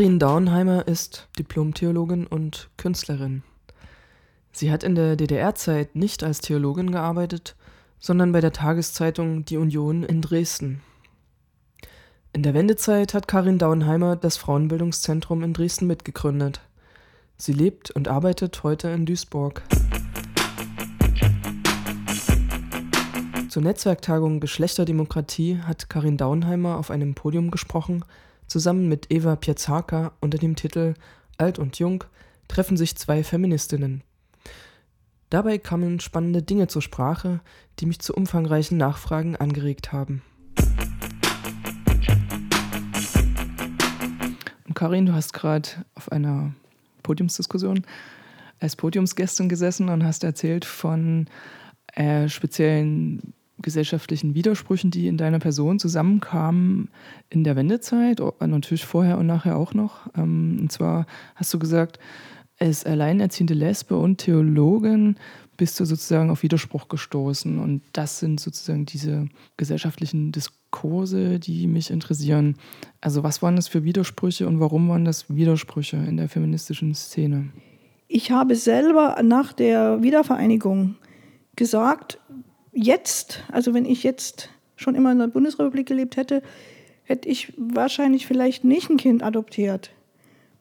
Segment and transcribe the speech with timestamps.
[0.00, 3.42] Karin Daunheimer ist Diplom-Theologin und Künstlerin.
[4.50, 7.54] Sie hat in der DDR-Zeit nicht als Theologin gearbeitet,
[7.98, 10.80] sondern bei der Tageszeitung Die Union in Dresden.
[12.32, 16.62] In der Wendezeit hat Karin Daunheimer das Frauenbildungszentrum in Dresden mitgegründet.
[17.36, 19.62] Sie lebt und arbeitet heute in Duisburg.
[23.50, 28.02] Zur Netzwerktagung Geschlechterdemokratie hat Karin Daunheimer auf einem Podium gesprochen,
[28.50, 30.94] zusammen mit Eva Piazarka unter dem Titel
[31.38, 32.04] Alt und Jung
[32.48, 34.02] treffen sich zwei Feministinnen.
[35.30, 37.40] Dabei kamen spannende Dinge zur Sprache,
[37.78, 40.22] die mich zu umfangreichen Nachfragen angeregt haben.
[44.80, 46.54] Karin, du hast gerade auf einer
[47.02, 47.84] Podiumsdiskussion
[48.60, 51.26] als Podiumsgästin gesessen und hast erzählt von
[51.94, 56.88] äh, speziellen gesellschaftlichen Widersprüchen, die in deiner Person zusammenkamen
[57.28, 60.08] in der Wendezeit, natürlich vorher und nachher auch noch.
[60.16, 61.98] Ähm, und zwar hast du gesagt,
[62.58, 65.16] als alleinerziehende Lesbe und Theologin
[65.56, 67.58] bist du sozusagen auf Widerspruch gestoßen.
[67.58, 72.56] Und das sind sozusagen diese gesellschaftlichen Diskurse, die mich interessieren.
[73.00, 77.50] Also was waren das für Widersprüche und warum waren das Widersprüche in der feministischen Szene?
[78.08, 80.96] Ich habe selber nach der Wiedervereinigung
[81.56, 82.18] gesagt,
[82.72, 86.42] jetzt, also wenn ich jetzt schon immer in der Bundesrepublik gelebt hätte,
[87.04, 89.90] hätte ich wahrscheinlich vielleicht nicht ein Kind adoptiert.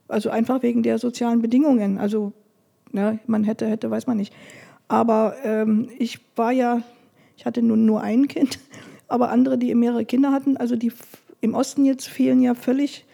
[0.08, 2.00] Also einfach wegen der sozialen Bedingungen.
[2.00, 2.34] Also
[2.92, 4.34] ja, man hätte, hätte, weiß man nicht.
[4.88, 6.82] Aber ähm, ich war ja,
[7.38, 8.60] ich hatte nun nur ein Kind,
[9.08, 10.92] aber andere, die mehrere Kinder hatten, also die
[11.42, 13.06] im Osten jetzt fielen ja völlig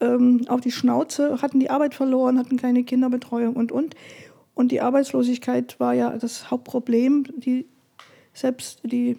[0.00, 3.94] ähm, auf die Schnauze, hatten die Arbeit verloren, hatten keine Kinderbetreuung und und.
[4.54, 7.66] Und die Arbeitslosigkeit war ja das Hauptproblem, die,
[8.32, 9.16] selbst, die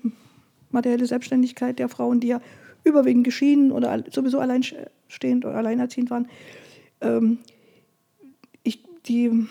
[0.71, 2.41] materielle Selbstständigkeit der Frauen, die ja
[2.83, 6.27] überwiegend geschieden oder sowieso alleinstehend oder alleinerziehend waren.
[7.01, 7.39] Ähm,
[8.63, 9.47] ich, die,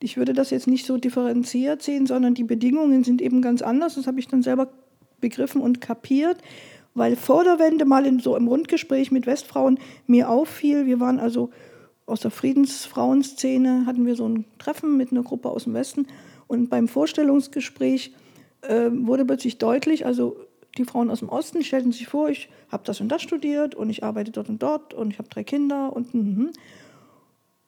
[0.00, 3.94] ich würde das jetzt nicht so differenziert sehen, sondern die Bedingungen sind eben ganz anders.
[3.94, 4.68] Das habe ich dann selber
[5.20, 6.38] begriffen und kapiert,
[6.94, 11.20] weil vor der Wende mal in so im Rundgespräch mit Westfrauen mir auffiel, wir waren
[11.20, 11.50] also
[12.06, 16.08] aus der Friedensfrauenszene hatten wir so ein Treffen mit einer Gruppe aus dem Westen
[16.50, 18.12] und beim Vorstellungsgespräch
[18.62, 20.36] äh, wurde plötzlich deutlich, also
[20.76, 23.88] die Frauen aus dem Osten stellten sich vor, ich habe das und das studiert und
[23.88, 26.48] ich arbeite dort und dort und ich habe drei Kinder und mm,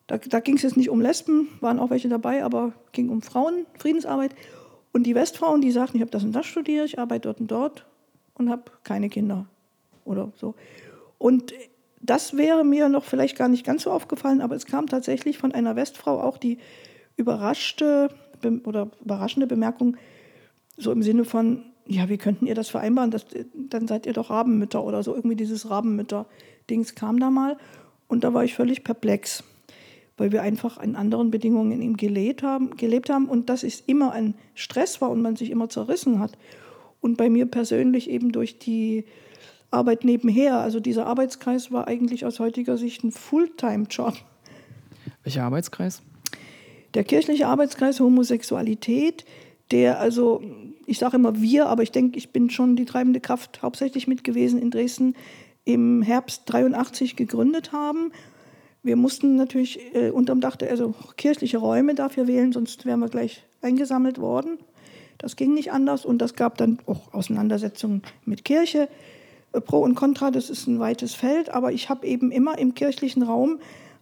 [0.08, 3.22] da, da ging es jetzt nicht um Lesben, waren auch welche dabei, aber ging um
[3.22, 4.34] Frauen, Friedensarbeit.
[4.92, 7.52] Und die Westfrauen, die sagten, ich habe das und das studiert, ich arbeite dort und
[7.52, 7.86] dort
[8.34, 9.46] und habe keine Kinder
[10.04, 10.56] oder so.
[11.18, 11.54] Und
[12.00, 15.52] das wäre mir noch vielleicht gar nicht ganz so aufgefallen, aber es kam tatsächlich von
[15.52, 16.58] einer Westfrau auch die
[17.16, 18.08] überraschte
[18.64, 19.96] oder überraschende Bemerkung,
[20.76, 23.10] so im Sinne von, ja, wie könnten ihr das vereinbaren?
[23.10, 25.14] Das, dann seid ihr doch Rabenmütter oder so.
[25.14, 27.56] Irgendwie dieses Rabenmütter-Dings kam da mal.
[28.08, 29.42] Und da war ich völlig perplex,
[30.16, 33.80] weil wir einfach in anderen Bedingungen in ihm gelebt haben, gelebt haben und dass es
[33.80, 36.38] immer ein Stress war und man sich immer zerrissen hat.
[37.00, 39.04] Und bei mir persönlich eben durch die
[39.72, 40.58] Arbeit nebenher.
[40.58, 44.14] Also dieser Arbeitskreis war eigentlich aus heutiger Sicht ein Fulltime-Job.
[45.24, 46.02] Welcher Arbeitskreis?
[46.94, 49.24] Der kirchliche Arbeitskreis Homosexualität,
[49.70, 50.42] der also,
[50.86, 54.24] ich sage immer wir, aber ich denke, ich bin schon die treibende Kraft hauptsächlich mit
[54.24, 55.14] gewesen in Dresden,
[55.64, 58.12] im Herbst 83 gegründet haben.
[58.82, 63.44] Wir mussten natürlich äh, unterm Dach, also kirchliche Räume dafür wählen, sonst wären wir gleich
[63.62, 64.58] eingesammelt worden.
[65.18, 68.88] Das ging nicht anders und das gab dann auch Auseinandersetzungen mit Kirche.
[69.52, 73.22] Pro und Contra, das ist ein weites Feld, aber ich habe eben immer im kirchlichen
[73.22, 73.60] Raum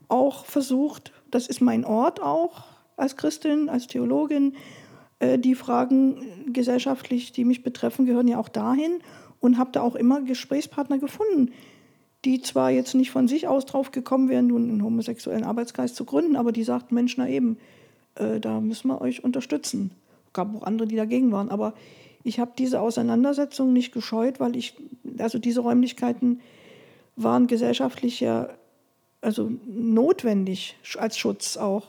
[0.08, 2.69] auch versucht, das ist mein Ort auch
[3.00, 4.54] als Christin, als Theologin,
[5.18, 9.00] äh, die Fragen gesellschaftlich, die mich betreffen, gehören ja auch dahin
[9.40, 11.52] und habe da auch immer Gesprächspartner gefunden,
[12.24, 16.04] die zwar jetzt nicht von sich aus drauf gekommen wären, nun einen homosexuellen Arbeitskreis zu
[16.04, 17.58] gründen, aber die sagten, Mensch, na eben,
[18.16, 19.92] äh, da müssen wir euch unterstützen.
[20.26, 21.74] Es gab auch andere, die dagegen waren, aber
[22.22, 24.74] ich habe diese Auseinandersetzung nicht gescheut, weil ich,
[25.18, 26.40] also diese Räumlichkeiten
[27.16, 28.50] waren gesellschaftlich ja
[29.22, 31.88] also notwendig als Schutz auch,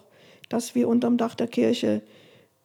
[0.54, 2.02] dass wir unterm Dach der Kirche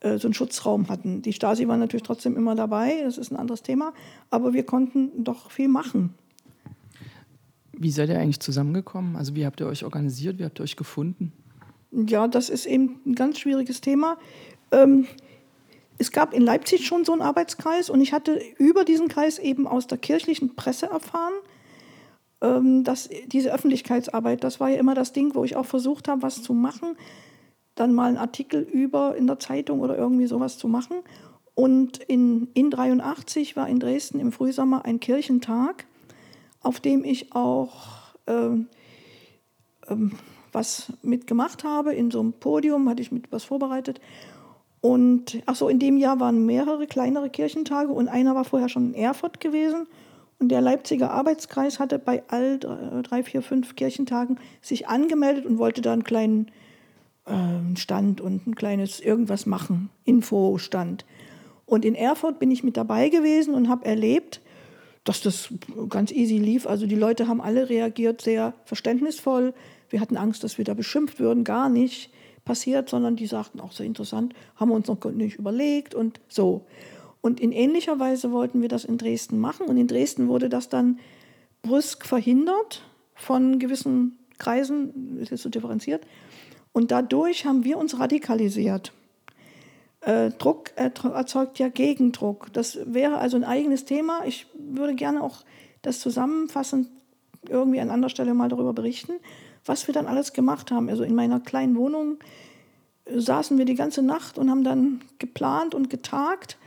[0.01, 1.23] äh, so einen Schutzraum hatten.
[1.23, 3.93] Die Stasi war natürlich trotzdem immer dabei, das ist ein anderes Thema,
[4.31, 6.15] aber wir konnten doch viel machen.
[7.73, 9.17] Wie seid ihr eigentlich zusammengekommen?
[9.17, 10.39] Also wie habt ihr euch organisiert?
[10.39, 11.33] Wie habt ihr euch gefunden?
[11.93, 14.17] Ja, das ist eben ein ganz schwieriges Thema.
[14.71, 15.07] Ähm,
[15.99, 19.67] es gab in Leipzig schon so einen Arbeitskreis und ich hatte über diesen Kreis eben
[19.67, 21.35] aus der kirchlichen Presse erfahren,
[22.43, 26.23] ähm, dass diese Öffentlichkeitsarbeit, das war ja immer das Ding, wo ich auch versucht habe,
[26.23, 26.97] was zu machen,
[27.77, 30.97] dann mal einen Artikel über in der Zeitung oder irgendwie sowas zu machen.
[31.55, 35.87] Und in, in 83 war in Dresden im Frühsommer ein Kirchentag,
[36.61, 38.51] auf dem ich auch äh,
[39.89, 40.13] ähm,
[40.53, 41.95] was mitgemacht habe.
[41.95, 44.01] In so einem Podium hatte ich mit was vorbereitet.
[44.81, 48.93] Und ach so, in dem Jahr waren mehrere kleinere Kirchentage und einer war vorher schon
[48.93, 49.87] in Erfurt gewesen.
[50.39, 55.81] Und der Leipziger Arbeitskreis hatte bei all drei, vier, fünf Kirchentagen sich angemeldet und wollte
[55.81, 56.51] da einen kleinen
[57.27, 61.05] äh, Stand und ein kleines irgendwas machen, Infostand.
[61.67, 64.41] Und in Erfurt bin ich mit dabei gewesen und habe erlebt,
[65.05, 65.53] dass das
[65.89, 66.67] ganz easy lief.
[66.67, 69.55] Also die Leute haben alle reagiert sehr verständnisvoll.
[69.89, 72.11] Wir hatten Angst, dass wir da beschimpft würden, gar nicht
[72.45, 76.67] passiert, sondern die sagten auch so interessant, haben wir uns noch nicht überlegt und so.
[77.21, 79.67] Und in ähnlicher Weise wollten wir das in Dresden machen.
[79.67, 81.01] Und in Dresden wurde das dann
[81.63, 82.83] brüsk verhindert
[83.15, 86.07] von gewissen Kreisen, ist jetzt so differenziert.
[86.77, 88.93] Und dadurch haben wir uns radikalisiert.
[90.03, 92.53] Äh, Druck erzeugt ja Gegendruck.
[92.53, 94.27] Das wäre also ein eigenes Thema.
[94.27, 95.39] Ich würde gerne auch
[95.81, 96.89] das zusammenfassend
[97.49, 99.13] irgendwie an anderer Stelle mal darüber berichten,
[99.65, 100.91] was wir dann alles gemacht haben.
[100.91, 102.19] Also in meiner kleinen Wohnung
[103.11, 106.59] saßen wir die ganze Nacht und haben dann geplant und getagt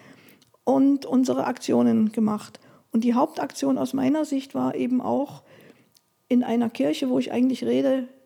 [0.63, 2.59] und unsere Aktionen gemacht.
[2.91, 5.43] Und die Hauptaktion aus meiner Sicht war eben auch
[6.29, 7.63] in einer Kirche, wo ich eigentlich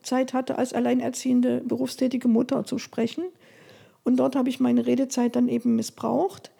[0.04, 3.24] Redezeit hatte, als alleinerziehende berufstätige Mutter zu sprechen.
[4.02, 6.50] Und dort habe ich meine Redezeit dann eben missbraucht,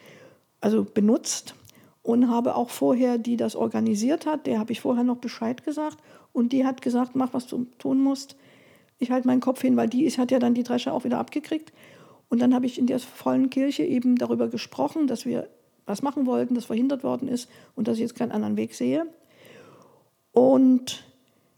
[0.62, 1.54] also benutzt
[2.02, 5.98] und habe auch vorher, die das organisiert hat, der habe ich vorher noch Bescheid gesagt
[6.32, 8.36] und die hat gesagt, mach, was du tun musst.
[8.98, 11.18] Ich halte meinen Kopf hin, weil die ist, hat ja dann die Dresche auch wieder
[11.18, 11.72] abgekriegt.
[12.30, 15.48] Und dann habe ich in der vollen Kirche eben darüber gesprochen, dass wir
[15.84, 19.06] was machen wollten, das verhindert worden ist und dass ich jetzt keinen anderen Weg sehe.
[20.32, 21.04] Und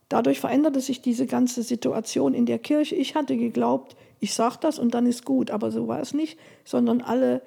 [0.09, 2.95] dadurch veränderte sich diese ganze Situation in der Kirche.
[2.95, 6.39] Ich hatte geglaubt, ich sage das und dann ist gut, aber so war es nicht,
[6.65, 7.43] sondern alle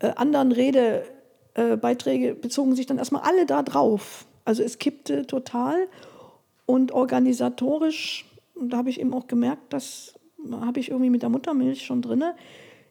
[0.00, 4.26] äh, anderen Redebeiträge äh, bezogen sich dann erstmal alle da drauf.
[4.44, 5.88] Also es kippte total
[6.66, 8.26] und organisatorisch,
[8.60, 10.14] da habe ich eben auch gemerkt, das
[10.52, 12.34] habe ich irgendwie mit der Muttermilch schon drinne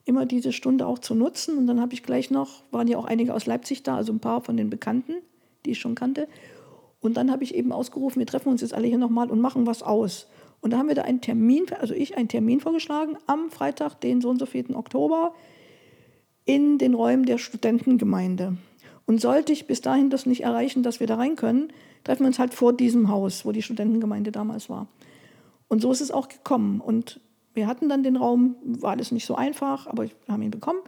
[0.05, 1.57] immer diese Stunde auch zu nutzen.
[1.57, 4.19] Und dann habe ich gleich noch, waren ja auch einige aus Leipzig da, also ein
[4.19, 5.13] paar von den Bekannten,
[5.65, 6.27] die ich schon kannte.
[7.03, 9.67] Und dann habe ich eben ausgerufen, wir treffen uns jetzt alle hier nochmal und machen
[9.67, 10.27] was aus.
[10.61, 14.21] Und da haben wir da einen Termin, also ich einen Termin vorgeschlagen, am Freitag, den
[14.21, 14.75] so und so 4.
[14.77, 15.35] Oktober,
[16.45, 18.55] in den Räumen der Studentengemeinde.
[19.05, 21.73] Und sollte ich bis dahin das nicht erreichen, dass wir da rein können,
[22.05, 24.87] treffen wir uns halt vor diesem Haus, wo die Studentengemeinde damals war.
[25.67, 26.79] Und so ist es auch gekommen.
[26.79, 27.19] Und
[27.53, 30.79] wir hatten dann den Raum, war alles nicht so einfach, aber wir haben ihn bekommen.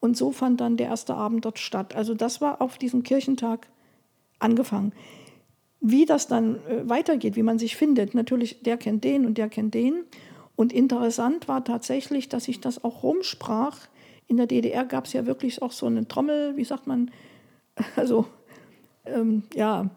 [0.00, 1.94] Und so fand dann der erste Abend dort statt.
[1.94, 3.68] Also das war auf diesem Kirchentag
[4.40, 4.92] angefangen.
[5.80, 9.48] Wie das dann äh, weitergeht, wie man sich findet, natürlich, der kennt den und der
[9.48, 10.04] kennt den.
[10.56, 13.78] Und interessant war tatsächlich, dass sich das auch rumsprach.
[14.26, 17.10] In der DDR gab es ja wirklich auch so eine Trommel, wie sagt man,
[17.96, 18.26] also
[19.06, 19.90] ähm, ja,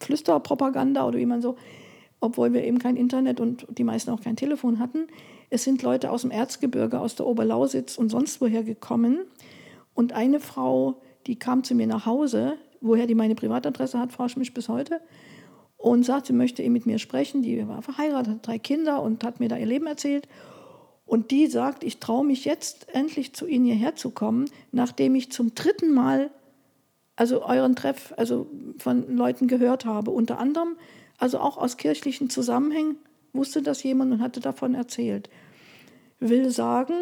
[0.00, 1.56] Flüsterpropaganda oder wie man so
[2.20, 5.06] obwohl wir eben kein Internet und die meisten auch kein Telefon hatten.
[5.48, 9.24] Es sind Leute aus dem Erzgebirge, aus der Oberlausitz und sonst woher gekommen.
[9.94, 14.36] Und eine Frau, die kam zu mir nach Hause, woher die meine Privatadresse hat, ich
[14.36, 15.00] mich bis heute,
[15.76, 17.42] und sagte, sie möchte eben mit mir sprechen.
[17.42, 20.28] Die war verheiratet, hat drei Kinder und hat mir da ihr Leben erzählt.
[21.06, 25.32] Und die sagt, ich traue mich jetzt endlich zu Ihnen hierher zu kommen, nachdem ich
[25.32, 26.30] zum dritten Mal
[27.16, 28.46] also euren Treff also
[28.78, 30.10] von Leuten gehört habe.
[30.10, 30.76] Unter anderem
[31.18, 32.96] also auch aus kirchlichen Zusammenhängen
[33.32, 35.28] wusste das jemand und hatte davon erzählt.
[36.18, 36.94] Will sagen,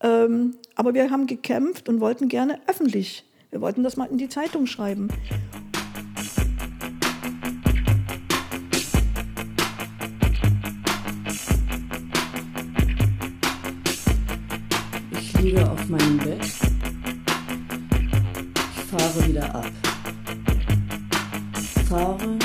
[0.00, 3.24] ähm, aber wir haben gekämpft und wollten gerne öffentlich.
[3.50, 5.08] Wir wollten das mal in die Zeitung schreiben.
[15.12, 16.44] Ich liege auf meinem Bett.
[18.76, 19.70] Ich fahre wieder ab
[21.90, 22.38] fahre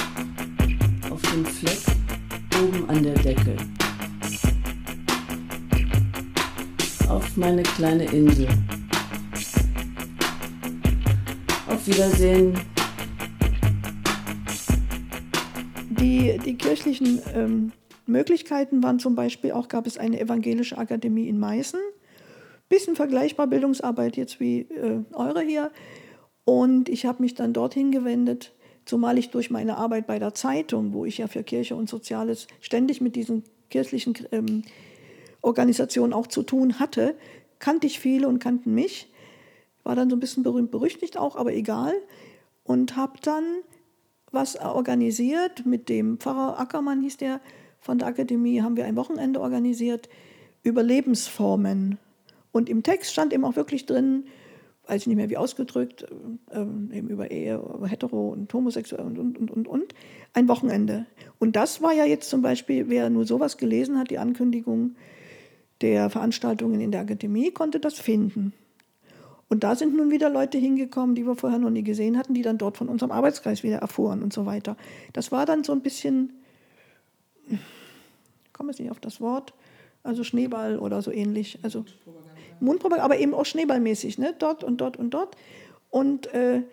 [1.12, 1.78] auf dem Fleck
[2.60, 3.56] oben an der Decke.
[7.08, 8.48] Auf meine kleine Insel.
[11.76, 12.58] Auf Wiedersehen.
[15.90, 17.72] Die, die kirchlichen ähm,
[18.06, 21.80] Möglichkeiten waren zum Beispiel auch, gab es eine evangelische Akademie in Meißen.
[22.70, 25.72] Bisschen vergleichbar Bildungsarbeit jetzt wie äh, eure hier.
[26.46, 28.54] Und ich habe mich dann dorthin gewendet
[28.86, 32.48] Zumal ich durch meine Arbeit bei der Zeitung, wo ich ja für Kirche und Soziales
[32.62, 34.62] ständig mit diesen kirchlichen ähm,
[35.42, 37.16] Organisationen auch zu tun hatte,
[37.58, 39.12] kannte ich viele und kannten mich.
[39.86, 41.94] War dann so ein bisschen berühmt berüchtigt auch, aber egal.
[42.64, 43.46] Und habe dann
[44.32, 47.40] was organisiert mit dem Pfarrer Ackermann, hieß der
[47.80, 50.10] von der Akademie, haben wir ein Wochenende organisiert
[50.64, 52.00] über Lebensformen.
[52.52, 54.26] Und im Text stand eben auch wirklich drin,
[54.88, 56.06] weiß ich nicht mehr wie ausgedrückt,
[56.52, 59.96] ähm, eben über Ehe, über hetero und homosexuell und, und, und, und, und,
[60.34, 61.06] ein Wochenende.
[61.38, 64.96] Und das war ja jetzt zum Beispiel, wer nur sowas gelesen hat, die Ankündigung
[65.82, 68.54] der Veranstaltungen in der Akademie, konnte das finden.
[69.48, 72.42] Und da sind nun wieder Leute hingekommen, die wir vorher noch nie gesehen hatten, die
[72.42, 74.76] dann dort von unserem Arbeitskreis wieder erfuhren und so weiter.
[75.14, 76.34] Das war dann so ein bisschen,
[77.48, 77.60] ich
[78.54, 79.54] komme jetzt nicht auf das Wort,
[80.04, 81.60] also Schneeball oder so ähnlich.
[81.62, 84.34] Also Mundpropaganda, Mundpropaganda aber eben auch schneeballmäßig, ne?
[84.38, 85.36] dort und dort und dort.
[85.92, 86.64] Und äh,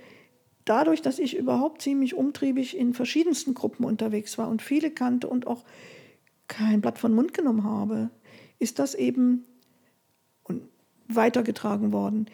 [0.65, 5.47] dadurch, dass ich überhaupt ziemlich umtriebig in verschiedensten Gruppen unterwegs war und viele kannte und
[5.47, 5.65] auch
[6.49, 8.11] kein Blatt von Mund genommen habe,
[8.59, 9.45] ist das eben
[11.09, 12.27] weitergetragen worden.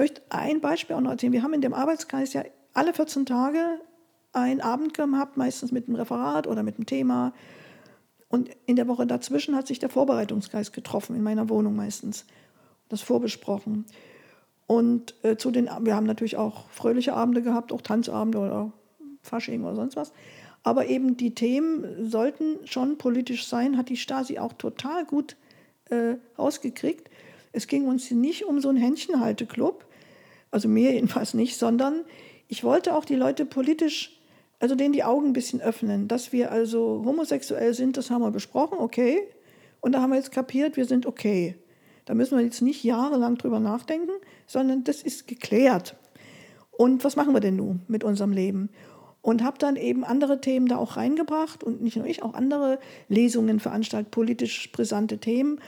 [0.00, 1.34] Möchte ein Beispiel auch noch erzählen.
[1.34, 2.42] Wir haben in dem Arbeitskreis ja
[2.72, 3.82] alle 14 Tage
[4.32, 7.34] einen Abend gehabt, meistens mit einem Referat oder mit einem Thema.
[8.30, 12.24] Und in der Woche dazwischen hat sich der Vorbereitungskreis getroffen, in meiner Wohnung meistens,
[12.88, 13.84] das vorbesprochen.
[14.66, 18.72] Und äh, zu den, wir haben natürlich auch fröhliche Abende gehabt, auch Tanzabende oder
[19.20, 20.14] Fasching oder sonst was.
[20.62, 25.36] Aber eben die Themen sollten schon politisch sein, hat die Stasi auch total gut
[25.90, 27.10] äh, ausgekriegt.
[27.52, 29.84] Es ging uns nicht um so einen Händchenhalteklub,
[30.50, 32.04] also mir jedenfalls nicht, sondern
[32.48, 34.20] ich wollte auch die Leute politisch,
[34.58, 38.30] also denen die Augen ein bisschen öffnen, dass wir also homosexuell sind, das haben wir
[38.30, 39.20] besprochen, okay.
[39.80, 41.56] Und da haben wir jetzt kapiert, wir sind okay.
[42.04, 44.10] Da müssen wir jetzt nicht jahrelang drüber nachdenken,
[44.46, 45.96] sondern das ist geklärt.
[46.72, 48.70] Und was machen wir denn nun mit unserem Leben?
[49.22, 52.78] Und habe dann eben andere Themen da auch reingebracht und nicht nur ich, auch andere
[53.08, 55.60] Lesungen veranstaltet, politisch brisante Themen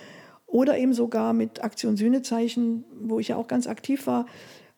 [0.46, 4.26] oder eben sogar mit Aktion Sühnezeichen, wo ich ja auch ganz aktiv war,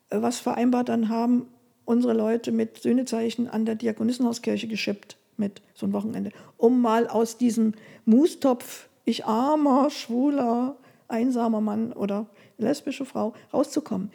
[0.09, 1.47] was vereinbart dann haben
[1.85, 7.37] unsere Leute mit Sühnezeichen an der Diakonissenhauskirche geschippt mit so ein Wochenende, um mal aus
[7.37, 7.73] diesem
[8.05, 14.11] Mustopf, ich armer, schwuler, einsamer Mann oder lesbische Frau rauszukommen.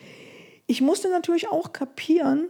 [0.67, 2.49] Ich musste natürlich auch kapieren,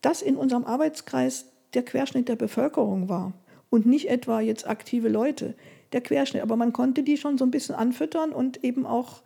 [0.00, 3.32] dass in unserem Arbeitskreis der Querschnitt der Bevölkerung war
[3.70, 5.54] und nicht etwa jetzt aktive Leute
[5.92, 6.42] der Querschnitt.
[6.42, 9.22] Aber man konnte die schon so ein bisschen anfüttern und eben auch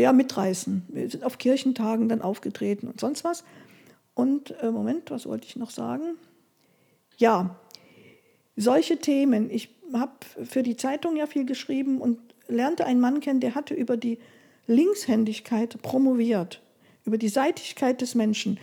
[0.00, 0.84] ja, mitreißen.
[0.88, 3.44] Wir sind auf Kirchentagen dann aufgetreten und sonst was.
[4.14, 6.16] Und äh, Moment, was wollte ich noch sagen?
[7.16, 7.56] Ja,
[8.56, 9.50] solche Themen.
[9.50, 10.12] Ich habe
[10.44, 14.18] für die Zeitung ja viel geschrieben und lernte einen Mann kennen, der hatte über die
[14.66, 16.60] Linkshändigkeit promoviert,
[17.04, 18.58] über die Seitigkeit des Menschen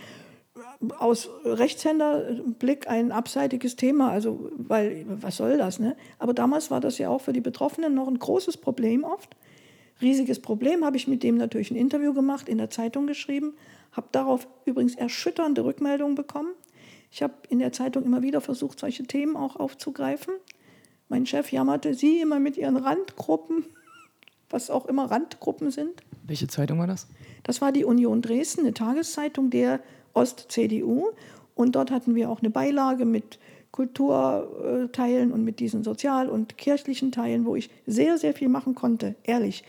[0.98, 5.96] aus Rechtshänderblick ein abseitiges Thema, also weil was soll das, ne?
[6.18, 9.36] Aber damals war das ja auch für die Betroffenen noch ein großes Problem oft.
[10.00, 13.54] Riesiges Problem, habe ich mit dem natürlich ein Interview gemacht, in der Zeitung geschrieben,
[13.92, 16.52] habe darauf übrigens erschütternde Rückmeldungen bekommen.
[17.10, 20.34] Ich habe in der Zeitung immer wieder versucht, solche Themen auch aufzugreifen.
[21.08, 23.64] Mein Chef jammerte sie immer mit ihren Randgruppen,
[24.50, 26.02] was auch immer Randgruppen sind.
[26.24, 27.06] Welche Zeitung war das?
[27.42, 29.80] Das war die Union Dresden, eine Tageszeitung der
[30.12, 31.08] Ost-CDU.
[31.54, 33.38] Und dort hatten wir auch eine Beilage mit
[33.70, 39.14] Kulturteilen und mit diesen sozial- und kirchlichen Teilen, wo ich sehr, sehr viel machen konnte,
[39.24, 39.64] ehrlich.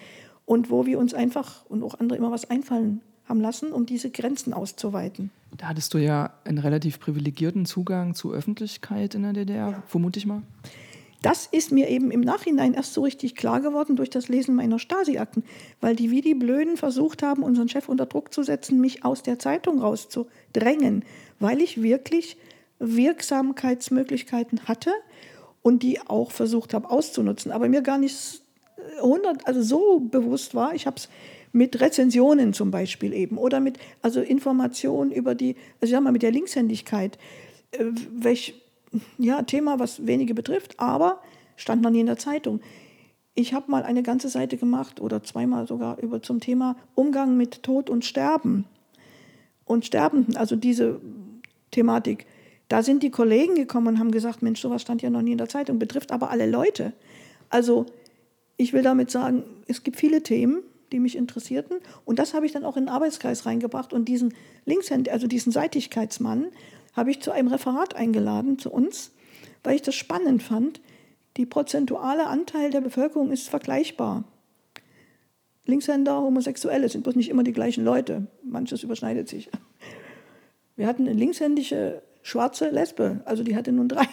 [0.49, 4.09] Und wo wir uns einfach und auch andere immer was einfallen haben lassen, um diese
[4.09, 5.29] Grenzen auszuweiten.
[5.55, 10.25] Da hattest du ja einen relativ privilegierten Zugang zur Öffentlichkeit in der DDR, vermute ich
[10.25, 10.41] mal.
[11.21, 14.79] Das ist mir eben im Nachhinein erst so richtig klar geworden durch das Lesen meiner
[14.79, 15.43] Stasi-Akten,
[15.81, 19.21] weil die wie die Blöden versucht haben, unseren Chef unter Druck zu setzen, mich aus
[19.21, 21.05] der Zeitung rauszudrängen,
[21.39, 22.37] weil ich wirklich
[22.79, 24.93] Wirksamkeitsmöglichkeiten hatte
[25.61, 28.41] und die auch versucht habe auszunutzen, aber mir gar nicht
[28.97, 31.09] 100, also so bewusst war, ich habe es
[31.51, 36.11] mit Rezensionen zum Beispiel eben oder mit also Informationen über die, also ich sag mal
[36.11, 37.17] mit der Linkshändigkeit,
[37.71, 38.55] äh, welch
[39.17, 41.21] ja, Thema, was wenige betrifft, aber
[41.55, 42.61] stand noch nie in der Zeitung.
[43.35, 47.63] Ich habe mal eine ganze Seite gemacht oder zweimal sogar über zum Thema Umgang mit
[47.63, 48.65] Tod und Sterben.
[49.65, 50.99] Und Sterbenden, also diese
[51.71, 52.25] Thematik.
[52.69, 55.37] Da sind die Kollegen gekommen und haben gesagt, Mensch, sowas stand ja noch nie in
[55.37, 56.93] der Zeitung, betrifft aber alle Leute.
[57.49, 57.85] Also
[58.59, 60.61] ich will damit sagen, es gibt viele Themen,
[60.91, 61.77] die mich interessierten.
[62.03, 63.93] Und das habe ich dann auch in den Arbeitskreis reingebracht.
[63.93, 64.33] Und diesen
[64.65, 66.47] Linkshänder, also diesen Seitigkeitsmann,
[66.93, 69.11] habe ich zu einem Referat eingeladen, zu uns,
[69.63, 70.81] weil ich das spannend fand.
[71.37, 74.25] Die prozentuale Anteil der Bevölkerung ist vergleichbar.
[75.63, 78.27] Linkshänder, Homosexuelle sind bloß nicht immer die gleichen Leute.
[78.43, 79.49] Manches überschneidet sich.
[80.75, 84.05] Wir hatten eine linkshändige schwarze Lesbe, also die hatte nun drei,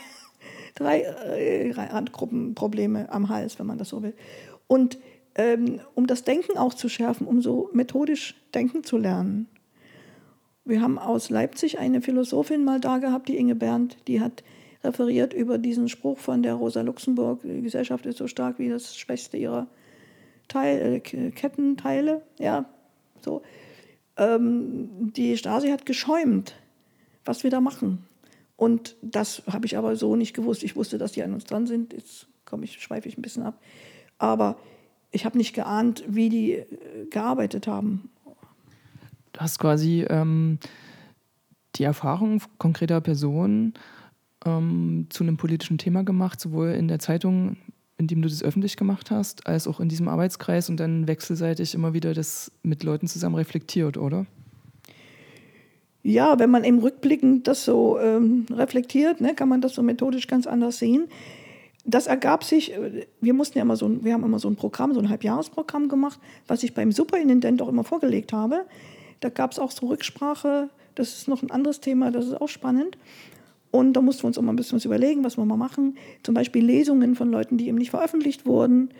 [0.76, 4.14] drei äh, Randgruppenprobleme am Hals, wenn man das so will.
[4.68, 4.99] Und
[5.35, 9.49] ähm, um das Denken auch zu schärfen, um so methodisch denken zu lernen.
[10.64, 14.42] Wir haben aus Leipzig eine Philosophin mal da gehabt, die Inge Berndt, die hat
[14.83, 18.97] referiert über diesen Spruch von der Rosa Luxemburg, die Gesellschaft ist so stark wie das
[18.97, 19.66] Schwächste ihrer
[20.49, 22.23] Teil, äh, Kettenteile.
[22.38, 22.66] Ja,
[23.21, 23.42] so.
[24.16, 26.54] ähm, die Stasi hat geschäumt,
[27.25, 28.06] was wir da machen.
[28.56, 30.62] Und das habe ich aber so nicht gewusst.
[30.62, 31.92] Ich wusste, dass die an uns dran sind.
[31.92, 33.60] Jetzt komme ich, schweife ich ein bisschen ab.
[34.18, 34.56] Aber
[35.10, 36.66] ich habe nicht geahnt, wie die äh,
[37.10, 38.10] gearbeitet haben.
[39.32, 40.58] Du hast quasi ähm,
[41.75, 43.75] die Erfahrung konkreter Personen
[44.46, 47.58] ähm, zu einem politischen Thema gemacht, sowohl in der Zeitung,
[47.98, 51.75] in dem du das öffentlich gemacht hast, als auch in diesem Arbeitskreis und dann wechselseitig
[51.75, 54.26] immer wieder das mit Leuten zusammen reflektiert, oder?
[56.06, 60.28] Ja, wenn man eben rückblickend das so ähm, reflektiert, ne, kann man das so methodisch
[60.28, 61.08] ganz anders sehen.
[61.84, 64.94] Das ergab sich, äh, wir mussten ja immer so, wir haben immer so ein Programm,
[64.94, 68.66] so ein Halbjahresprogramm gemacht, was ich beim Superintendent auch immer vorgelegt habe.
[69.18, 72.48] Da gab es auch so Rücksprache, das ist noch ein anderes Thema, das ist auch
[72.48, 72.96] spannend.
[73.72, 75.98] Und da mussten wir uns auch mal ein bisschen was überlegen, was wir mal machen.
[76.22, 78.90] Zum Beispiel Lesungen von Leuten, die eben nicht veröffentlicht wurden.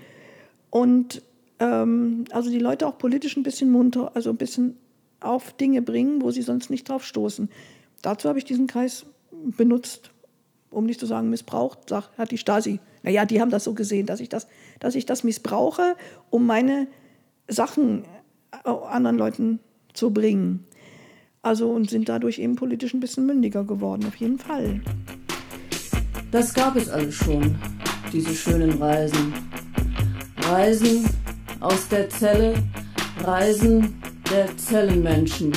[0.71, 1.23] Und
[1.61, 4.77] ähm, also die Leute auch politisch ein bisschen munter, also ein bisschen
[5.21, 7.49] auf Dinge bringen, wo sie sonst nicht drauf stoßen.
[8.03, 10.11] Dazu habe ich diesen Kreis benutzt,
[10.71, 12.81] um nicht zu sagen missbraucht, sagt, hat die Stasi.
[13.03, 14.47] Naja, die haben das so gesehen, dass ich das,
[14.81, 15.97] dass ich das missbrauche,
[16.31, 16.89] um meine
[17.49, 18.05] Sachen
[18.65, 19.61] äh, anderen Leuten
[19.93, 20.67] zu bringen.
[21.43, 24.81] Also und sind dadurch eben politisch ein bisschen mündiger geworden, auf jeden Fall.
[26.33, 27.57] Das gab es alles schon,
[28.13, 29.33] diese schönen Reisen.
[30.39, 31.09] Reisen
[31.61, 32.55] aus der Zelle,
[33.23, 33.95] Reisen
[34.31, 35.53] der Zellenmenschen.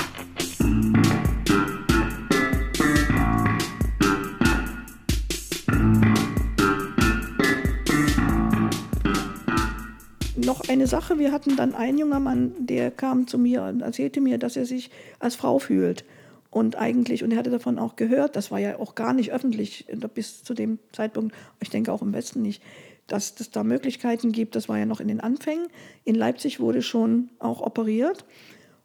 [10.35, 14.19] noch eine Sache, wir hatten dann einen junger Mann, der kam zu mir und erzählte
[14.19, 16.05] mir, dass er sich als Frau fühlt.
[16.49, 19.85] Und eigentlich, und er hatte davon auch gehört, das war ja auch gar nicht öffentlich
[20.15, 22.63] bis zu dem Zeitpunkt, ich denke auch im Westen nicht,
[23.05, 24.55] dass es da Möglichkeiten gibt.
[24.55, 25.67] Das war ja noch in den Anfängen.
[26.03, 28.25] In Leipzig wurde schon auch operiert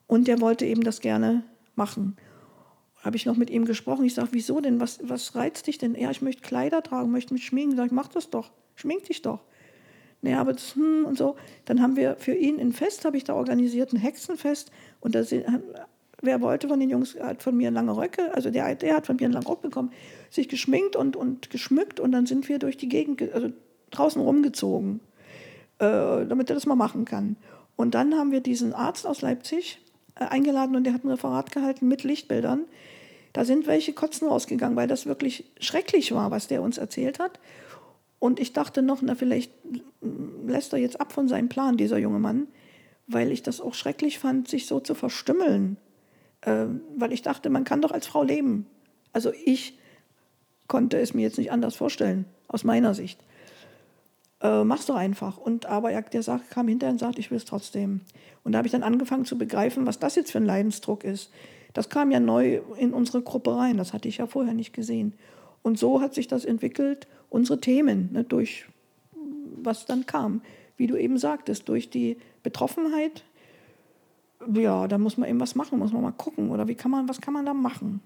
[0.06, 2.16] und der wollte eben das gerne machen.
[3.02, 4.04] Habe ich noch mit ihm gesprochen.
[4.04, 4.80] Ich sage, wieso denn?
[4.80, 5.94] Was, was reizt dich denn?
[5.94, 7.76] Ja, ich möchte Kleider tragen, möchte mich schminken.
[7.76, 8.50] Sag ich, mach das doch.
[8.76, 9.40] Schmink dich doch
[10.24, 11.36] naja, aber das, hm, und so.
[11.66, 14.70] Dann haben wir für ihn ein Fest, habe ich da organisiert, ein Hexenfest.
[15.00, 15.44] Und da sind,
[16.22, 19.16] wer wollte von den Jungs, hat von mir lange Röcke, also der, der hat von
[19.16, 19.92] mir einen langen Rock bekommen,
[20.30, 23.50] sich geschminkt und, und geschmückt und dann sind wir durch die Gegend, also
[23.90, 25.00] draußen rumgezogen,
[25.78, 27.36] äh, damit er das mal machen kann.
[27.76, 29.78] Und dann haben wir diesen Arzt aus Leipzig
[30.14, 32.64] eingeladen und der hat ein Referat gehalten mit Lichtbildern.
[33.32, 37.40] Da sind welche kotzen rausgegangen, weil das wirklich schrecklich war, was der uns erzählt hat.
[38.20, 39.52] Und ich dachte noch, na, vielleicht
[40.46, 42.46] lässt er jetzt ab von seinem Plan, dieser junge Mann,
[43.06, 45.76] weil ich das auch schrecklich fand, sich so zu verstümmeln.
[46.42, 48.66] Äh, weil ich dachte, man kann doch als Frau leben.
[49.12, 49.78] Also ich
[50.68, 53.20] konnte es mir jetzt nicht anders vorstellen, aus meiner Sicht.
[54.44, 55.38] Äh, mach's doch einfach.
[55.38, 58.02] Und aber er, der sagt, kam hinterher und sagt, ich will es trotzdem.
[58.44, 61.32] Und da habe ich dann angefangen zu begreifen, was das jetzt für ein Leidensdruck ist.
[61.72, 65.14] Das kam ja neu in unsere Gruppe rein, das hatte ich ja vorher nicht gesehen.
[65.62, 68.66] Und so hat sich das entwickelt, unsere Themen, ne, durch
[69.56, 70.42] was dann kam.
[70.76, 73.24] Wie du eben sagtest, durch die Betroffenheit,
[74.52, 76.50] ja, da muss man eben was machen, muss man mal gucken.
[76.50, 78.00] Oder wie kann man, was kann man da machen?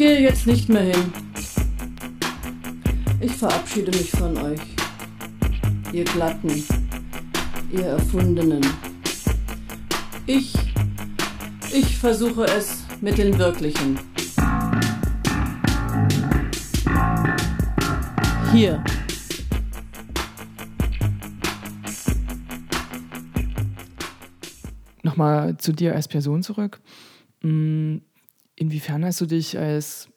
[0.00, 1.12] Gehe jetzt nicht mehr hin.
[3.20, 4.60] Ich verabschiede mich von euch
[5.92, 6.64] ihr Glatten,
[7.70, 8.66] ihr Erfundenen.
[10.24, 10.54] Ich,
[11.74, 13.98] ich versuche es mit den Wirklichen.
[18.52, 18.82] Hier.
[25.02, 26.80] Nochmal zu dir als Person zurück.
[27.42, 27.98] Mm,
[28.60, 30.08] inwiefern hast du dich als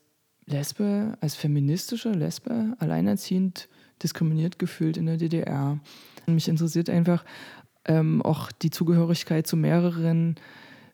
[0.45, 3.69] Lesbe, als feministische Lesbe, alleinerziehend
[4.03, 5.79] diskriminiert gefühlt in der DDR.
[6.27, 7.23] Mich interessiert einfach
[7.85, 10.35] ähm, auch die Zugehörigkeit zu mehreren,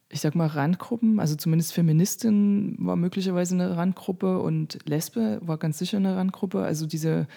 [0.10, 1.20] ich sag mal, Randgruppen.
[1.20, 6.62] Also zumindest Feministin war möglicherweise eine Randgruppe und Lesbe war ganz sicher eine Randgruppe.
[6.62, 7.28] Also diese,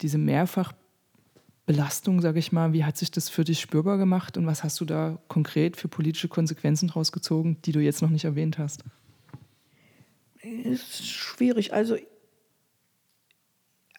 [0.00, 4.62] diese Mehrfachbelastung, sage ich mal, wie hat sich das für dich spürbar gemacht und was
[4.62, 8.58] hast du da konkret für politische Konsequenzen draus gezogen, die du jetzt noch nicht erwähnt
[8.58, 8.84] hast?
[10.46, 11.72] Ist schwierig.
[11.72, 11.96] Also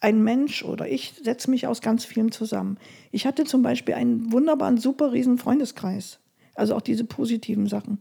[0.00, 2.78] ein Mensch oder ich setze mich aus ganz vielen zusammen.
[3.10, 6.20] Ich hatte zum Beispiel einen wunderbaren, super riesen Freundeskreis.
[6.54, 8.00] Also auch diese positiven Sachen.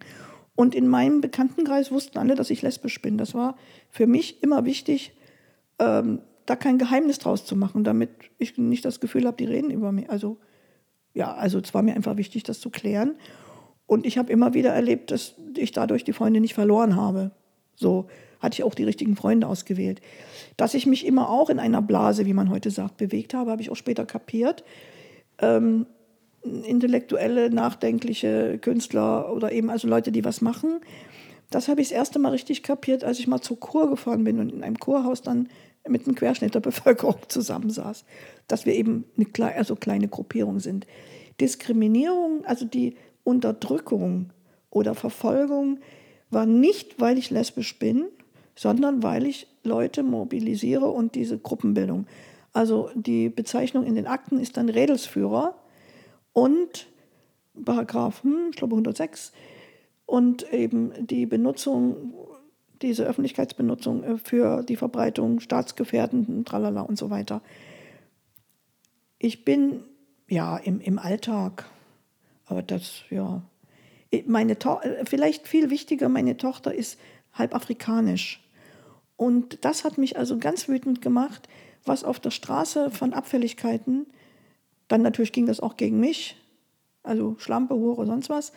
[0.55, 3.17] Und in meinem Bekanntenkreis wussten alle, dass ich lesbisch bin.
[3.17, 3.57] Das war
[3.89, 5.13] für mich immer wichtig,
[5.79, 9.69] ähm, da kein Geheimnis draus zu machen, damit ich nicht das Gefühl habe, die reden
[9.69, 10.09] über mich.
[10.09, 10.37] Also
[11.13, 13.15] ja, also es war mir einfach wichtig, das zu klären.
[13.85, 17.31] Und ich habe immer wieder erlebt, dass ich dadurch die Freunde nicht verloren habe.
[17.75, 18.07] So,
[18.39, 20.01] hatte ich auch die richtigen Freunde ausgewählt.
[20.57, 23.61] Dass ich mich immer auch in einer Blase, wie man heute sagt, bewegt habe, habe
[23.61, 24.63] ich auch später kapiert.
[25.39, 25.85] Ähm,
[26.43, 30.79] intellektuelle, nachdenkliche Künstler oder eben also Leute, die was machen.
[31.49, 34.39] Das habe ich das erste Mal richtig kapiert, als ich mal zur Chor gefahren bin
[34.39, 35.47] und in einem Chorhaus dann
[35.87, 38.05] mit einem Querschnitt der Bevölkerung zusammensaß.
[38.47, 40.85] Dass wir eben eine also kleine Gruppierung sind.
[41.39, 44.31] Diskriminierung, also die Unterdrückung
[44.69, 45.79] oder Verfolgung,
[46.29, 48.07] war nicht, weil ich lesbisch bin,
[48.57, 52.07] sondern weil ich Leute mobilisiere und diese Gruppenbildung.
[52.51, 55.55] Also die Bezeichnung in den Akten ist dann Redelsführer
[56.33, 56.87] und
[57.63, 59.31] Paragraph, hm, ich glaube 106,
[60.05, 62.13] und eben die Benutzung,
[62.81, 67.41] diese Öffentlichkeitsbenutzung äh, für die Verbreitung staatsgefährdenden, tralala und so weiter.
[69.19, 69.83] Ich bin
[70.27, 71.65] ja im, im Alltag,
[72.45, 73.43] aber das, ja.
[74.25, 76.97] Meine to äh, vielleicht viel wichtiger, meine Tochter ist
[77.33, 78.41] halb afrikanisch.
[79.17, 81.49] Und das hat mich also ganz wütend gemacht,
[81.83, 84.05] was auf der Straße von Abfälligkeiten,
[84.87, 86.37] dann natürlich ging das auch gegen mich,
[87.03, 88.53] also Schlampe, Hure, sonst was,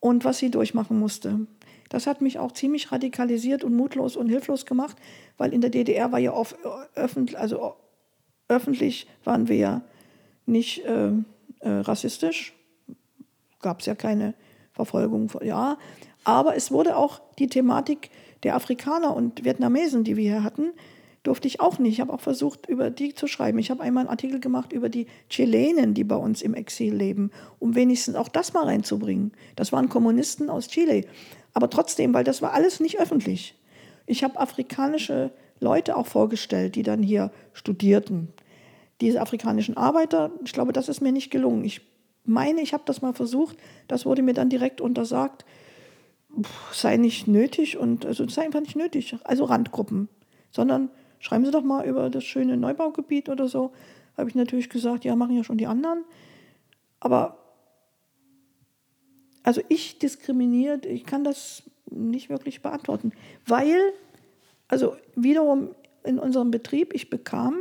[0.00, 1.46] und was sie durchmachen musste.
[1.88, 4.96] Das hat mich auch ziemlich radikalisiert und mutlos und hilflos gemacht,
[5.38, 6.56] weil in der DDR war ja oft
[6.94, 7.74] öffentlich, also
[8.48, 9.82] öffentlich waren wir ja
[10.46, 11.08] nicht äh,
[11.60, 12.54] äh, rassistisch,
[13.60, 14.34] gab es ja keine
[14.72, 15.78] Verfolgung, ja,
[16.24, 18.10] aber es wurde auch die Thematik
[18.42, 20.72] der Afrikaner und Vietnamesen, die wir hier hatten,
[21.26, 21.94] durfte ich auch nicht.
[21.94, 23.58] Ich habe auch versucht, über die zu schreiben.
[23.58, 27.30] Ich habe einmal einen Artikel gemacht über die Chilenen, die bei uns im Exil leben,
[27.58, 29.32] um wenigstens auch das mal reinzubringen.
[29.56, 31.04] Das waren Kommunisten aus Chile.
[31.52, 33.56] Aber trotzdem, weil das war alles nicht öffentlich.
[34.06, 38.28] Ich habe afrikanische Leute auch vorgestellt, die dann hier studierten.
[39.00, 41.64] Diese afrikanischen Arbeiter, ich glaube, das ist mir nicht gelungen.
[41.64, 41.80] Ich
[42.24, 43.56] meine, ich habe das mal versucht.
[43.88, 45.44] Das wurde mir dann direkt untersagt.
[46.72, 49.16] Sei nicht nötig und also sei einfach nicht nötig.
[49.24, 50.08] Also Randgruppen,
[50.50, 53.72] sondern schreiben Sie doch mal über das schöne Neubaugebiet oder so.
[54.16, 56.04] Habe ich natürlich gesagt, ja, machen ja schon die anderen.
[57.00, 57.38] Aber
[59.42, 63.12] also ich diskriminiert, ich kann das nicht wirklich beantworten,
[63.46, 63.92] weil,
[64.66, 65.70] also wiederum
[66.02, 67.60] in unserem Betrieb, ich bekam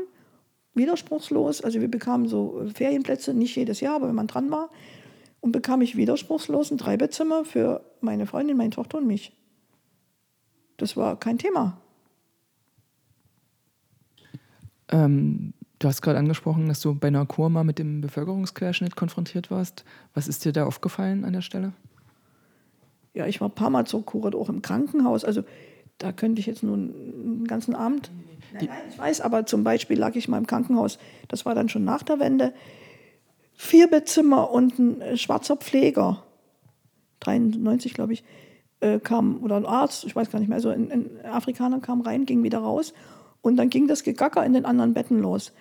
[0.74, 4.70] widerspruchslos, also wir bekamen so Ferienplätze, nicht jedes Jahr, aber wenn man dran war,
[5.46, 9.32] und bekam ich widerspruchslos ein Dreibettzimmer für meine Freundin, meine Tochter und mich.
[10.78, 11.78] Das war kein Thema.
[14.90, 19.52] Ähm, du hast gerade angesprochen, dass du bei einer Kur mal mit dem Bevölkerungsquerschnitt konfrontiert
[19.52, 19.86] warst.
[20.16, 21.74] Was ist dir da aufgefallen an der Stelle?
[23.14, 25.24] Ja, ich war ein paar Mal zur Kur, auch im Krankenhaus.
[25.24, 25.44] Also
[26.00, 26.90] da könnte ich jetzt nun
[27.24, 28.10] einen ganzen Abend.
[28.52, 30.98] Nein, nein, ich weiß, aber zum Beispiel lag ich mal im Krankenhaus.
[31.28, 32.52] Das war dann schon nach der Wende.
[33.56, 36.24] Vier Bettzimmer und ein äh, schwarzer Pfleger,
[37.22, 38.24] 93 glaube ich,
[38.82, 42.02] äh, kam, oder ein Arzt, ich weiß gar nicht mehr, also ein, ein Afrikaner kam
[42.02, 42.94] rein, ging wieder raus
[43.41, 45.54] und dann ging das Gegacker in den anderen Betten los.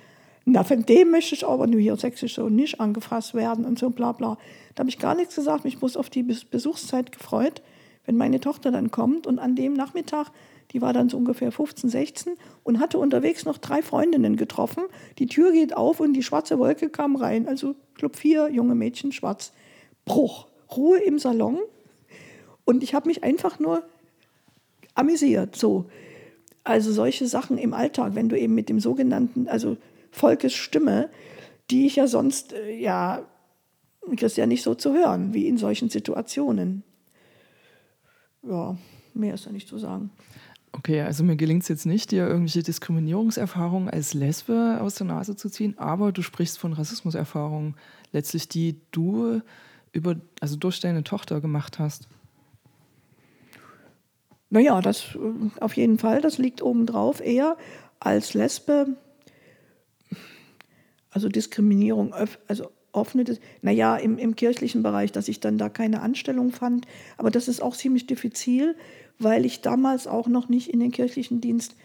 [0.46, 3.90] Na, von dem möchte ich aber nur hier sächsisch so nicht angefasst werden und so
[3.90, 4.36] bla bla.
[4.74, 5.64] Da habe ich gar nichts gesagt.
[5.64, 7.62] Ich muss auf die Besuchszeit gefreut,
[8.04, 9.26] wenn meine Tochter dann kommt.
[9.26, 10.30] Und an dem Nachmittag,
[10.72, 14.84] die war dann so ungefähr 15, 16 und hatte unterwegs noch drei Freundinnen getroffen.
[15.18, 17.46] Die Tür geht auf und die schwarze Wolke kam rein.
[17.46, 19.52] Also, glaube, vier junge Mädchen schwarz.
[20.04, 20.48] Bruch.
[20.76, 21.58] Ruhe im Salon.
[22.64, 23.84] Und ich habe mich einfach nur
[24.94, 25.56] amüsiert.
[25.56, 25.86] So.
[26.64, 29.76] Also solche Sachen im Alltag, wenn du eben mit dem sogenannten, also
[30.10, 31.10] Volkes Stimme,
[31.70, 33.22] die ich ja sonst, äh, ja,
[34.16, 36.82] kriegst ja nicht so zu hören, wie in solchen Situationen.
[38.42, 38.76] Ja,
[39.14, 40.10] mehr ist ja nicht zu sagen.
[40.76, 45.36] Okay, also mir gelingt es jetzt nicht, dir irgendwelche Diskriminierungserfahrungen als Lesbe aus der Nase
[45.36, 47.76] zu ziehen, aber du sprichst von Rassismuserfahrungen,
[48.10, 49.40] letztlich die du
[49.92, 52.08] über, also durch deine Tochter gemacht hast.
[54.50, 57.56] Naja, das äh, auf jeden Fall, das liegt obendrauf eher
[58.00, 58.96] als Lesbe.
[61.10, 62.12] Also Diskriminierung,
[62.48, 63.24] also offene,
[63.62, 66.86] naja, im, im kirchlichen Bereich, dass ich dann da keine Anstellung fand.
[67.16, 68.74] Aber das ist auch ziemlich diffizil,
[69.18, 71.76] weil ich damals auch noch nicht in den kirchlichen Dienst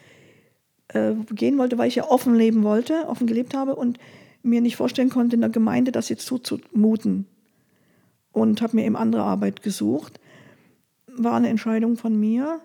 [0.90, 4.00] äh, gehen wollte, weil ich ja offen leben wollte, offen gelebt habe und
[4.42, 7.26] mir nicht vorstellen konnte, in der Gemeinde das jetzt zuzumuten.
[8.32, 10.20] Und habe mir eben andere Arbeit gesucht
[11.20, 12.62] war eine Entscheidung von mir,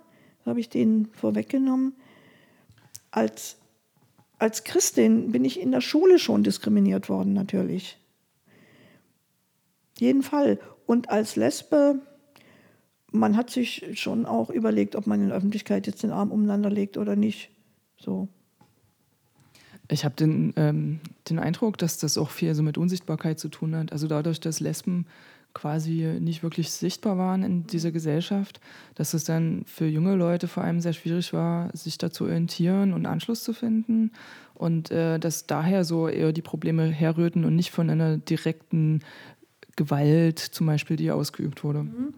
[0.46, 1.94] habe ich den vorweggenommen.
[3.11, 3.57] Als,
[4.38, 7.98] als Christin bin ich in der Schule schon diskriminiert worden, natürlich.
[9.98, 10.59] Jeden Fall.
[10.87, 12.00] Und als Lesbe,
[13.14, 16.68] man hat sich schon auch überlegt, ob man in der Öffentlichkeit jetzt den Arm umeinander
[16.68, 17.50] legt oder nicht.
[17.96, 18.29] So.
[19.88, 23.77] Ich habe den, ähm, den Eindruck, dass das auch viel so mit Unsichtbarkeit zu tun
[23.77, 23.92] hat.
[23.92, 25.07] Also dadurch, dass Lesben
[25.53, 28.61] quasi nicht wirklich sichtbar waren in dieser Gesellschaft,
[28.96, 32.92] dass es dann für junge Leute vor allem sehr schwierig war, sich da zu orientieren
[32.92, 34.11] und Anschluss zu finden
[34.55, 39.00] und äh, dass daher so eher die Probleme herrührten und nicht von einer direkten
[39.77, 41.85] Gewalt zum Beispiel, die ausgeübt wurde.
[41.85, 42.14] Mhm.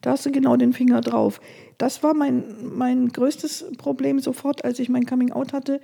[0.00, 1.40] Da hast du genau den Finger drauf.
[1.78, 5.80] Das war mein, mein größtes Problem sofort, als ich mein Coming Out hatte,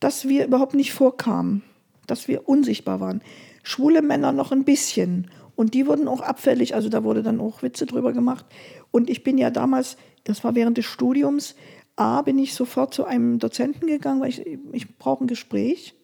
[0.00, 1.62] dass wir überhaupt nicht vorkamen,
[2.06, 3.22] dass wir unsichtbar waren.
[3.62, 7.62] Schwule Männer noch ein bisschen und die wurden auch abfällig, also da wurde dann auch
[7.62, 8.46] Witze drüber gemacht.
[8.90, 11.54] Und ich bin ja damals, das war während des Studiums,
[11.96, 15.94] A, bin ich sofort zu einem Dozenten gegangen, weil ich, ich brauche ein Gespräch,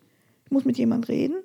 [0.45, 1.37] ich muss mit jemandem reden.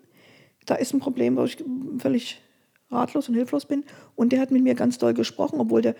[0.65, 1.63] Da ist ein Problem, wo ich
[1.99, 2.41] völlig
[2.89, 3.83] ratlos und hilflos bin.
[4.15, 5.95] Und der hat mit mir ganz doll gesprochen, obwohl der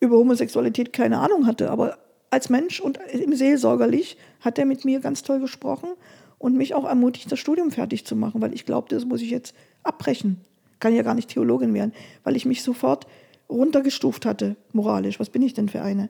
[0.00, 1.70] über Homosexualität keine Ahnung hatte.
[1.70, 1.98] Aber
[2.30, 5.90] als Mensch und im Seelsorgerlich hat er mit mir ganz toll gesprochen
[6.38, 9.30] und mich auch ermutigt, das Studium fertig zu machen, weil ich glaubte, das muss ich
[9.30, 10.40] jetzt abbrechen
[10.80, 11.92] kann ja gar nicht Theologin werden,
[12.24, 13.06] weil ich mich sofort
[13.48, 15.20] runtergestuft hatte, moralisch.
[15.20, 16.08] Was bin ich denn für eine?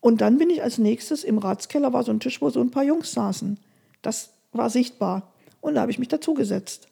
[0.00, 2.70] Und dann bin ich als nächstes im Ratskeller, war so ein Tisch, wo so ein
[2.70, 3.58] paar Jungs saßen.
[4.00, 5.32] Das war sichtbar.
[5.60, 6.88] Und da habe ich mich dazugesetzt.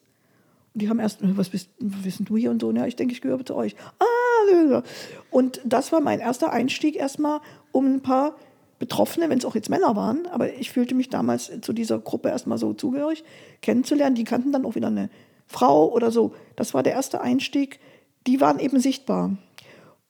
[0.77, 2.71] Die haben erst, was bist, was bist du hier und so?
[2.71, 3.75] Ja, ich denke, ich gehöre zu euch.
[3.99, 4.83] Ah,
[5.31, 7.41] und das war mein erster Einstieg erstmal,
[7.73, 8.37] um ein paar
[8.79, 12.29] Betroffene, wenn es auch jetzt Männer waren, aber ich fühlte mich damals zu dieser Gruppe
[12.29, 13.25] erstmal so zugehörig,
[13.63, 14.17] kennenzulernen.
[14.17, 15.09] Die kannten dann auch wieder eine
[15.47, 16.35] Frau oder so.
[16.57, 17.81] Das war der erste Einstieg.
[18.27, 19.39] Die waren eben sichtbar.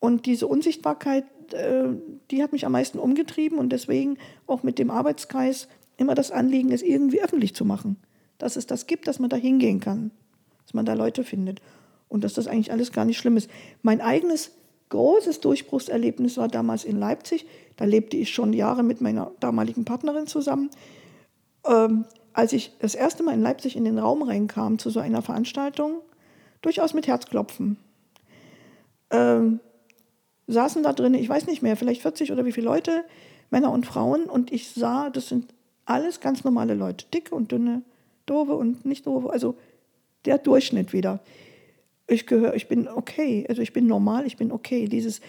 [0.00, 1.90] Und diese Unsichtbarkeit, äh,
[2.32, 6.72] die hat mich am meisten umgetrieben und deswegen auch mit dem Arbeitskreis immer das Anliegen,
[6.72, 7.96] es irgendwie öffentlich zu machen.
[8.38, 10.10] Dass es das gibt, dass man da hingehen kann,
[10.66, 11.62] dass man da Leute findet
[12.08, 13.48] und dass das eigentlich alles gar nicht schlimm ist.
[13.82, 14.50] Mein eigenes
[14.88, 17.46] großes Durchbruchserlebnis war damals in Leipzig.
[17.76, 20.70] Da lebte ich schon Jahre mit meiner damaligen Partnerin zusammen.
[21.66, 25.22] Ähm, als ich das erste Mal in Leipzig in den Raum reinkam zu so einer
[25.22, 26.02] Veranstaltung,
[26.62, 27.78] durchaus mit Herzklopfen.
[29.10, 29.60] Ähm,
[30.46, 33.04] saßen da drin, ich weiß nicht mehr, vielleicht 40 oder wie viele Leute,
[33.50, 35.46] Männer und Frauen, und ich sah, das sind
[35.84, 37.82] alles ganz normale Leute, dicke und dünne,
[38.26, 39.56] doofe und nicht doofe, also
[40.26, 41.20] der Durchschnitt wieder.
[42.06, 44.86] Ich gehöre, ich bin okay, also ich bin normal, ich bin okay.
[44.86, 45.20] Dieses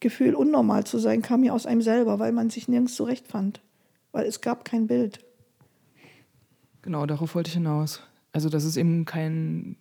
[0.00, 3.60] Gefühl, unnormal zu sein, kam mir aus einem selber, weil man sich nirgends zurecht fand,
[4.12, 5.20] weil es gab kein Bild.
[6.82, 8.00] Genau, darauf wollte ich hinaus.
[8.32, 9.76] Also, dass es eben kein.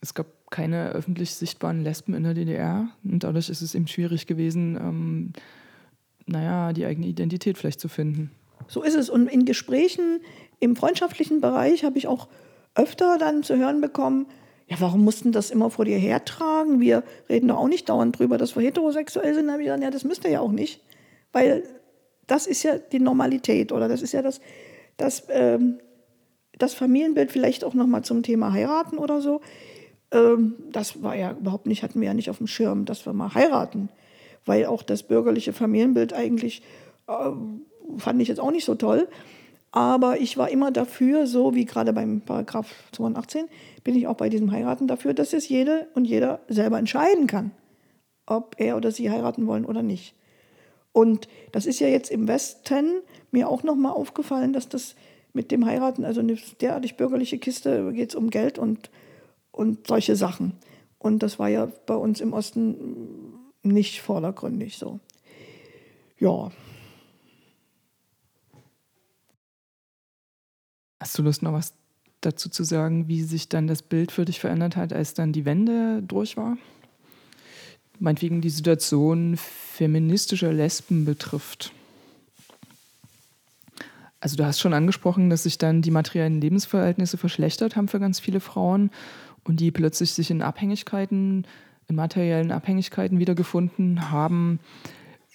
[0.00, 4.26] Es gab keine öffentlich sichtbaren Lesben in der DDR und dadurch ist es eben schwierig
[4.26, 5.32] gewesen, ähm,
[6.26, 8.30] naja, die eigene Identität vielleicht zu finden.
[8.66, 9.10] So ist es.
[9.10, 10.20] Und in Gesprächen
[10.60, 12.28] im freundschaftlichen Bereich habe ich auch
[12.78, 14.26] öfter dann zu hören bekommen,
[14.68, 16.80] ja, warum mussten das immer vor dir hertragen?
[16.80, 19.46] Wir reden doch auch nicht dauernd drüber, dass wir heterosexuell sind.
[19.46, 20.82] Da habe ich gesagt, ja, das müsst ihr ja auch nicht,
[21.32, 21.64] weil
[22.26, 24.40] das ist ja die Normalität oder das ist ja das,
[24.98, 25.78] dass ähm,
[26.58, 29.40] das Familienbild vielleicht auch nochmal zum Thema heiraten oder so,
[30.12, 33.14] ähm, das war ja überhaupt nicht, hatten wir ja nicht auf dem Schirm, dass wir
[33.14, 33.88] mal heiraten,
[34.44, 36.62] weil auch das bürgerliche Familienbild eigentlich
[37.06, 37.30] äh,
[37.96, 39.08] fand ich jetzt auch nicht so toll.
[39.70, 43.46] Aber ich war immer dafür, so wie gerade beim Paragraph 218,
[43.84, 47.50] bin ich auch bei diesem Heiraten dafür, dass es jede und jeder selber entscheiden kann,
[48.26, 50.14] ob er oder sie heiraten wollen oder nicht.
[50.92, 54.94] Und das ist ja jetzt im Westen mir auch nochmal aufgefallen, dass das
[55.32, 58.90] mit dem Heiraten, also eine derartig bürgerliche Kiste, geht es um Geld und,
[59.52, 60.54] und solche Sachen.
[60.98, 64.98] Und das war ja bei uns im Osten nicht vordergründig so.
[66.18, 66.50] Ja.
[71.00, 71.74] Hast du Lust, noch was
[72.20, 75.44] dazu zu sagen, wie sich dann das Bild für dich verändert hat, als dann die
[75.44, 76.56] Wende durch war?
[78.00, 81.72] meinetwegen die Situation feministischer Lesben betrifft.
[84.20, 88.18] Also du hast schon angesprochen, dass sich dann die materiellen Lebensverhältnisse verschlechtert haben für ganz
[88.18, 88.90] viele Frauen
[89.44, 91.46] und die plötzlich sich in Abhängigkeiten,
[91.86, 94.58] in materiellen Abhängigkeiten wiedergefunden haben,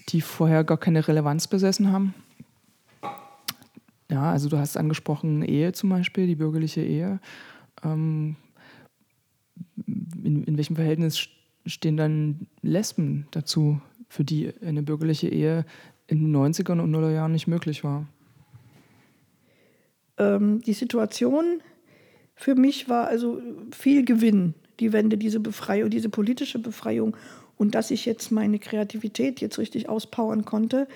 [0.10, 2.14] die vorher gar keine Relevanz besessen haben.
[4.14, 7.20] Ja, also du hast angesprochen Ehe zum Beispiel, die bürgerliche Ehe.
[7.84, 8.36] Ähm,
[9.88, 11.30] in, in welchem Verhältnis
[11.66, 15.66] stehen dann Lesben dazu, für die eine bürgerliche Ehe
[16.06, 18.06] in den 90ern und Nullerjahren nicht möglich war?
[20.20, 21.64] Ähm, die Situation
[22.36, 27.18] für mich war also viel Gewinn, die Wende, diese Befreiung, diese politische Befreiung
[27.58, 30.88] und dass ich jetzt meine Kreativität jetzt richtig auspowern konnte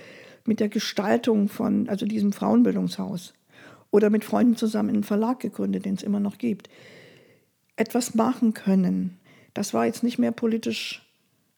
[0.48, 3.34] mit der Gestaltung von also diesem Frauenbildungshaus
[3.92, 6.70] oder mit Freunden zusammen einen Verlag gegründet, den es immer noch gibt.
[7.76, 9.20] Etwas machen können,
[9.54, 11.04] das war jetzt nicht mehr politisch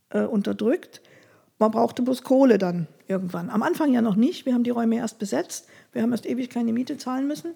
[0.10, 1.02] äh, unterdrückt.
[1.58, 3.50] Man brauchte bloß Kohle dann irgendwann.
[3.50, 4.46] Am Anfang ja noch nicht.
[4.46, 5.68] Wir haben die Räume erst besetzt.
[5.92, 7.56] Wir haben erst ewig keine Miete zahlen müssen.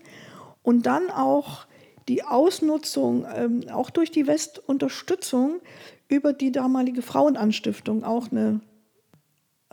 [0.62, 1.66] Und dann auch
[2.10, 5.62] die Ausnutzung, ähm, auch durch die Westunterstützung
[6.10, 8.60] über die damalige Frauenanstiftung, auch eine,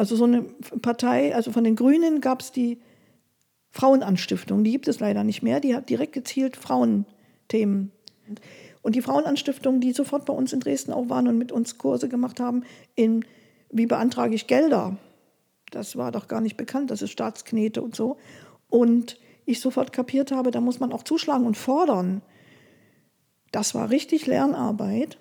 [0.01, 0.41] also so eine
[0.81, 2.81] Partei, also von den Grünen gab es die
[3.71, 7.93] Frauenanstiftung, die gibt es leider nicht mehr, die hat direkt gezielt Frauenthemen.
[8.81, 12.09] Und die Frauenanstiftung, die sofort bei uns in Dresden auch waren und mit uns Kurse
[12.09, 13.27] gemacht haben, in
[13.71, 14.97] wie beantrage ich Gelder,
[15.71, 18.17] das war doch gar nicht bekannt, das ist Staatsknete und so.
[18.71, 22.23] Und ich sofort kapiert habe, da muss man auch zuschlagen und fordern.
[23.53, 25.19] Das war richtig Lernarbeit.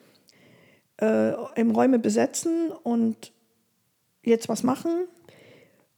[1.01, 3.33] Äh, Im Räume besetzen und
[4.23, 4.91] jetzt was machen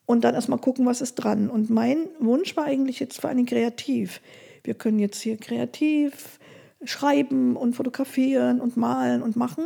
[0.06, 1.50] und dann erstmal gucken, was ist dran.
[1.50, 4.22] Und mein Wunsch war eigentlich jetzt vor allem kreativ.
[4.64, 6.40] Wir können jetzt hier kreativ
[6.84, 9.66] schreiben und fotografieren und malen und machen.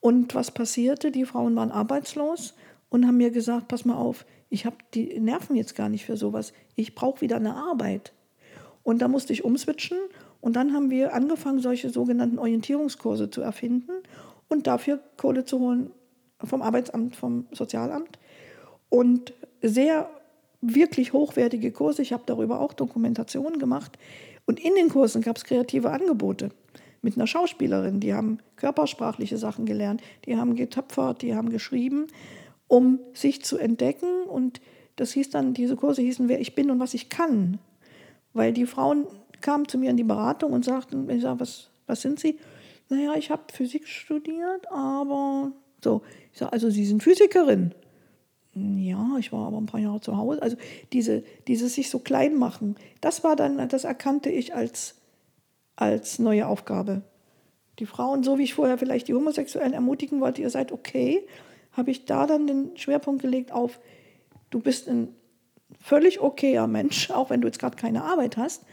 [0.00, 1.10] Und was passierte?
[1.10, 2.54] Die Frauen waren arbeitslos
[2.88, 6.16] und haben mir gesagt, pass mal auf, ich habe die Nerven jetzt gar nicht für
[6.16, 6.52] sowas.
[6.76, 8.12] Ich brauche wieder eine Arbeit.
[8.82, 9.98] Und da musste ich umswitchen
[10.40, 13.92] und dann haben wir angefangen, solche sogenannten Orientierungskurse zu erfinden
[14.48, 15.90] und dafür Kohle zu holen
[16.46, 18.18] vom Arbeitsamt, vom Sozialamt.
[18.88, 20.08] Und sehr
[20.60, 22.02] wirklich hochwertige Kurse.
[22.02, 23.98] Ich habe darüber auch Dokumentationen gemacht.
[24.46, 26.50] Und in den Kursen gab es kreative Angebote
[27.02, 28.00] mit einer Schauspielerin.
[28.00, 32.06] Die haben körpersprachliche Sachen gelernt, die haben getöpfert, die haben geschrieben
[32.68, 34.24] um sich zu entdecken.
[34.24, 34.60] Und
[34.96, 37.58] das hieß dann, diese Kurse hießen, wer ich bin und was ich kann.
[38.32, 39.06] Weil die Frauen
[39.40, 42.38] kamen zu mir in die Beratung und sagten, ich sage, was, was sind Sie?
[42.88, 45.52] Naja, ich habe Physik studiert, aber
[45.84, 46.02] so.
[46.32, 47.72] Ich sage, also Sie sind Physikerin.
[48.54, 50.40] Ja, ich war aber ein paar Jahre zu Hause.
[50.42, 50.56] Also
[50.92, 54.96] diese, dieses sich so klein machen, das war dann, das erkannte ich als,
[55.76, 57.02] als neue Aufgabe.
[57.80, 61.26] Die Frauen, so wie ich vorher vielleicht die Homosexuellen ermutigen wollte, ihr seid okay,
[61.72, 63.80] habe ich da dann den Schwerpunkt gelegt auf,
[64.50, 65.08] du bist ein
[65.80, 68.64] völlig okayer Mensch, auch wenn du jetzt gerade keine Arbeit hast.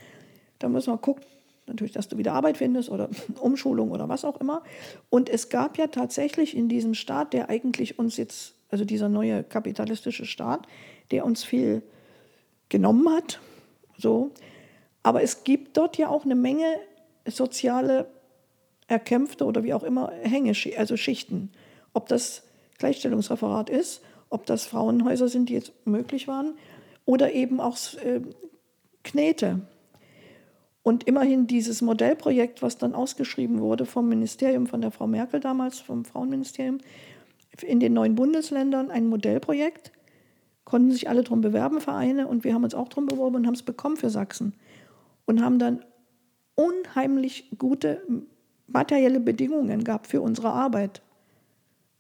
[0.60, 1.26] Da müssen wir gucken,
[1.68, 4.64] natürlich, dass du wieder Arbeit findest oder Umschulung oder was auch immer.
[5.10, 9.44] Und es gab ja tatsächlich in diesem Staat, der eigentlich uns jetzt, also dieser neue
[9.44, 10.68] kapitalistische Staat,
[11.12, 11.82] der uns viel
[12.70, 13.40] genommen hat,
[13.98, 14.32] so.
[15.04, 16.66] Aber es gibt dort ja auch eine Menge
[17.26, 18.08] soziale
[18.88, 21.52] erkämpfte oder wie auch immer Hänge, also Schichten.
[21.94, 22.44] Ob das
[22.78, 26.56] Gleichstellungsreferat ist, ob das Frauenhäuser sind, die jetzt möglich waren,
[27.06, 28.22] oder eben auch äh,
[29.04, 29.62] Knete.
[30.84, 35.80] Und immerhin dieses Modellprojekt, was dann ausgeschrieben wurde vom Ministerium, von der Frau Merkel damals,
[35.80, 36.80] vom Frauenministerium,
[37.62, 39.92] in den neuen Bundesländern ein Modellprojekt,
[40.64, 43.54] konnten sich alle darum bewerben, Vereine, und wir haben uns auch darum beworben und haben
[43.54, 44.54] es bekommen für Sachsen.
[45.26, 45.86] Und haben dann
[46.56, 48.02] unheimlich gute
[48.68, 51.02] materielle Bedingungen gehabt für unsere Arbeit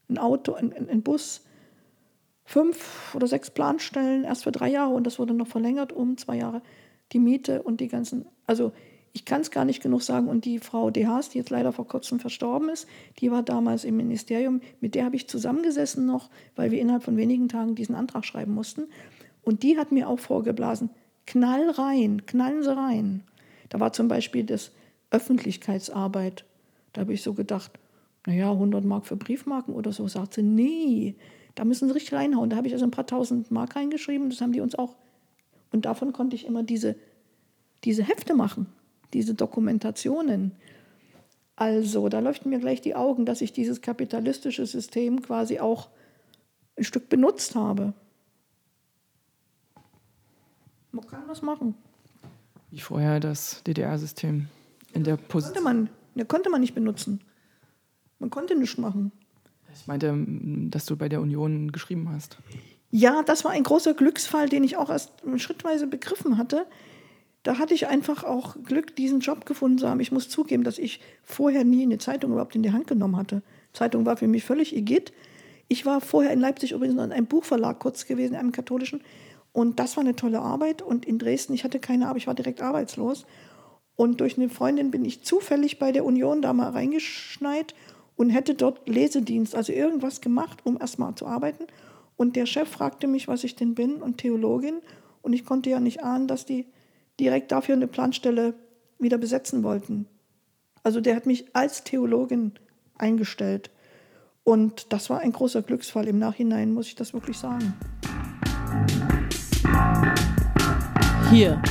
[0.10, 1.42] ein Auto, ein, ein Bus,
[2.44, 6.38] fünf oder sechs Planstellen, erst für drei Jahre und das wurde noch verlängert um zwei
[6.38, 6.62] Jahre.
[7.14, 8.74] Die Miete und die ganzen, also
[9.14, 10.28] ich kann es gar nicht genug sagen.
[10.28, 12.86] Und die Frau De Haas, die jetzt leider vor kurzem verstorben ist,
[13.20, 17.16] die war damals im Ministerium, mit der habe ich zusammengesessen noch, weil wir innerhalb von
[17.16, 18.88] wenigen Tagen diesen Antrag schreiben mussten.
[19.42, 20.90] Und die hat mir auch vorgeblasen,
[21.26, 23.24] knall rein, knallen Sie rein.
[23.70, 24.72] Da war zum Beispiel das
[25.12, 26.44] Öffentlichkeitsarbeit.
[26.92, 27.72] Da habe ich so gedacht,
[28.26, 30.08] naja, 100 Mark für Briefmarken oder so.
[30.10, 31.16] Sagt sie, nee,
[31.56, 32.50] da müssen sie richtig reinhauen.
[32.50, 34.96] Da habe ich also ein paar tausend Mark reingeschrieben, das haben die uns auch.
[35.72, 36.96] Und davon konnte ich immer diese,
[37.84, 38.68] diese Hefte machen,
[39.14, 40.54] diese Dokumentationen.
[41.56, 45.90] Also, da leuchten mir gleich die Augen, dass ich dieses kapitalistische System quasi auch
[46.78, 47.94] ein Stück benutzt habe.
[50.92, 51.76] Man kann das machen.
[52.70, 54.48] Wie vorher das DDR-System
[54.94, 55.64] in der Position.
[55.64, 57.22] Konnte man, ne, konnte man nicht benutzen.
[58.20, 59.12] Man konnte nichts machen.
[59.74, 60.14] Ich meinte,
[60.70, 62.38] dass du bei der Union geschrieben hast.
[62.92, 66.66] Ja, das war ein großer Glücksfall, den ich auch erst schrittweise begriffen hatte.
[67.44, 70.00] Da hatte ich einfach auch Glück, diesen Job gefunden zu haben.
[70.00, 73.42] Ich muss zugeben, dass ich vorher nie eine Zeitung überhaupt in die Hand genommen hatte.
[73.74, 75.12] Zeitung war für mich völlig igitt.
[75.68, 79.02] Ich war vorher in Leipzig übrigens in einem Buchverlag kurz gewesen, einem katholischen.
[79.54, 80.82] Und das war eine tolle Arbeit.
[80.82, 83.26] Und in Dresden, ich hatte keine Arbeit, ich war direkt arbeitslos.
[83.96, 87.74] Und durch eine Freundin bin ich zufällig bei der Union da mal reingeschneit
[88.16, 91.66] und hätte dort Lesedienst, also irgendwas gemacht, um erstmal zu arbeiten.
[92.18, 94.82] Und der Chef fragte mich, was ich denn bin und Theologin.
[95.22, 96.66] Und ich konnte ja nicht ahnen, dass die
[97.22, 98.56] direkt dafür eine Planstelle
[99.00, 100.08] wieder besetzen wollten.
[100.84, 102.54] Also der hat mich als Theologin
[102.98, 103.70] eingestellt.
[104.44, 106.08] Und das war ein großer Glücksfall.
[106.08, 107.74] Im Nachhinein muss ich das wirklich sagen.
[111.30, 111.62] Hier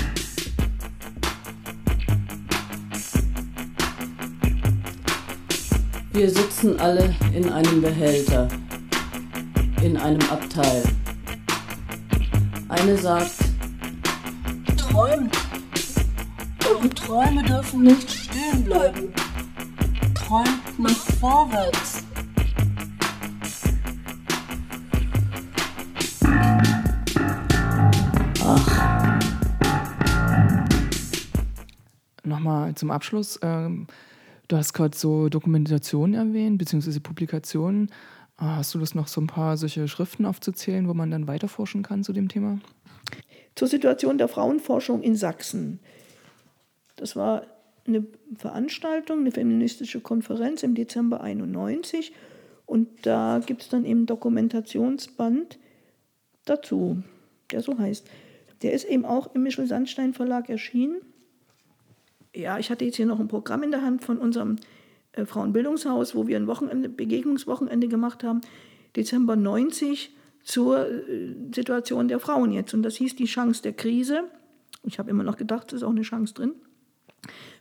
[6.13, 8.49] Wir sitzen alle in einem Behälter,
[9.81, 10.83] in einem Abteil.
[12.69, 13.37] Eine sagt,
[14.77, 15.40] träumt.
[16.79, 19.13] Und Träume dürfen nicht stehen bleiben.
[20.15, 22.05] Träumt nach vorwärts.
[32.25, 33.39] Nochmal zum Abschluss.
[33.43, 33.87] Ähm,
[34.49, 37.91] du hast gerade so Dokumentationen erwähnt, beziehungsweise Publikationen.
[38.37, 41.83] Ah, hast du Lust, noch so ein paar solche Schriften aufzuzählen, wo man dann weiterforschen
[41.83, 42.59] kann zu dem Thema?
[43.55, 45.81] Zur Situation der Frauenforschung in Sachsen.
[47.01, 47.47] Das war
[47.87, 48.05] eine
[48.37, 52.13] Veranstaltung, eine feministische Konferenz im Dezember 91
[52.67, 55.59] und da gibt es dann eben Dokumentationsband
[56.45, 57.03] dazu,
[57.51, 58.07] der so heißt.
[58.63, 61.01] Der ist eben auch im Michel Sandstein Verlag erschienen.
[62.35, 64.57] Ja, ich hatte jetzt hier noch ein Programm in der Hand von unserem
[65.13, 68.43] äh, Frauenbildungshaus, wo wir ein Wochenende, Begegnungswochenende gemacht haben,
[68.95, 72.75] Dezember 90 zur äh, Situation der Frauen jetzt.
[72.75, 74.25] Und das hieß die Chance der Krise.
[74.85, 76.53] Ich habe immer noch gedacht, es ist auch eine Chance drin.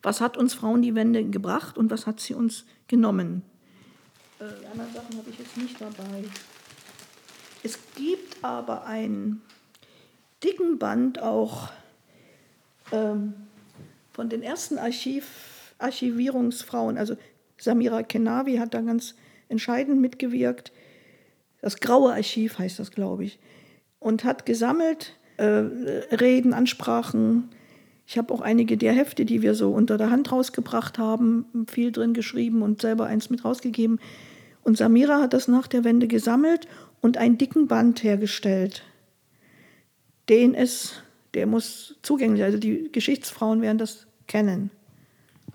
[0.02, 3.44] Was hat uns Frauen die Wende gebracht und was hat sie uns genommen?
[4.40, 6.24] Äh, die anderen Sachen habe ich jetzt nicht dabei.
[7.64, 9.42] Es gibt aber einen
[10.44, 11.70] dicken Band auch
[12.92, 13.34] ähm,
[14.14, 17.16] von den ersten Archiv, Archivierungsfrauen, also
[17.58, 19.16] Samira Kenavi hat da ganz
[19.50, 20.72] entscheidend mitgewirkt.
[21.62, 23.40] Das Graue Archiv heißt das, glaube ich.
[24.00, 27.50] Und hat gesammelt äh, Reden, Ansprachen.
[28.10, 31.92] Ich habe auch einige der Hefte, die wir so unter der Hand rausgebracht haben, viel
[31.92, 34.00] drin geschrieben und selber eins mit rausgegeben.
[34.64, 36.68] Und Samira hat das nach der Wende gesammelt
[37.02, 38.82] und einen dicken Band hergestellt,
[40.28, 41.04] den es,
[41.36, 44.72] der muss zugänglich, also die Geschichtsfrauen werden das kennen.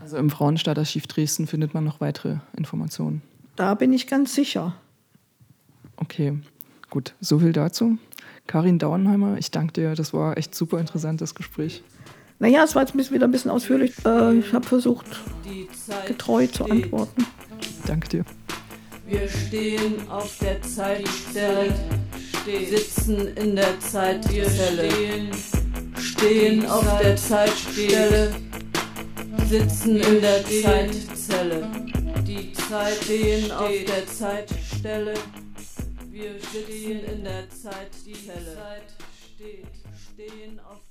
[0.00, 3.20] Also im Frauenstadtarchiv Dresden findet man noch weitere Informationen.
[3.56, 4.76] Da bin ich ganz sicher.
[5.96, 6.38] Okay,
[6.88, 7.98] gut, so viel dazu.
[8.46, 11.82] Karin Dauenheimer, ich danke dir, das war echt super interessantes Gespräch.
[12.38, 13.94] Naja, es war jetzt wieder ein bisschen ausführlich.
[14.04, 15.06] Äh, ich habe versucht,
[16.06, 17.26] getreu zu antworten.
[17.86, 18.24] Danke dir.
[19.06, 21.74] Wir stehen auf der Zeitstelle,
[22.70, 24.88] sitzen in der Zeitzelle,
[25.98, 28.34] stehen auf der Zeitstelle,
[29.46, 31.70] sitzen in der Zeitzelle.
[32.26, 35.14] Die Zeit stehen auf der Zeitstelle.
[36.10, 37.90] Wir stehen in der Zeitzelle.
[38.06, 38.94] Die Zeit
[39.36, 39.66] steht,
[40.12, 40.83] stehen auf der Zeitstelle.